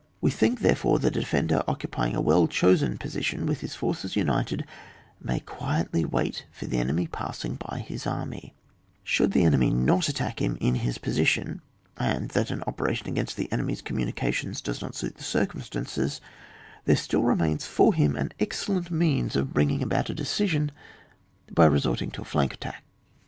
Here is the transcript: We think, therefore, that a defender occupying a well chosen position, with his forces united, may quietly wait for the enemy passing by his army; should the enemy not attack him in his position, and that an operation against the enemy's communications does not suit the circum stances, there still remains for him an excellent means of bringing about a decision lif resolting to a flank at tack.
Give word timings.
We 0.19 0.31
think, 0.31 0.61
therefore, 0.61 0.97
that 0.97 1.15
a 1.15 1.19
defender 1.19 1.61
occupying 1.67 2.15
a 2.15 2.21
well 2.21 2.47
chosen 2.47 2.97
position, 2.97 3.45
with 3.45 3.59
his 3.61 3.75
forces 3.75 4.15
united, 4.15 4.65
may 5.21 5.41
quietly 5.41 6.05
wait 6.05 6.47
for 6.51 6.65
the 6.65 6.79
enemy 6.79 7.05
passing 7.05 7.53
by 7.69 7.83
his 7.87 8.07
army; 8.07 8.55
should 9.03 9.31
the 9.31 9.43
enemy 9.43 9.69
not 9.69 10.09
attack 10.09 10.41
him 10.41 10.57
in 10.59 10.73
his 10.73 10.97
position, 10.97 11.61
and 11.97 12.29
that 12.29 12.49
an 12.49 12.63
operation 12.65 13.09
against 13.09 13.37
the 13.37 13.51
enemy's 13.51 13.83
communications 13.83 14.59
does 14.59 14.81
not 14.81 14.95
suit 14.95 15.17
the 15.17 15.23
circum 15.23 15.61
stances, 15.61 16.19
there 16.85 16.95
still 16.95 17.21
remains 17.21 17.67
for 17.67 17.93
him 17.93 18.15
an 18.15 18.31
excellent 18.39 18.89
means 18.89 19.35
of 19.35 19.53
bringing 19.53 19.83
about 19.83 20.09
a 20.09 20.15
decision 20.15 20.71
lif 21.55 21.71
resolting 21.71 22.09
to 22.09 22.23
a 22.23 22.25
flank 22.25 22.53
at 22.53 22.61
tack. 22.61 22.83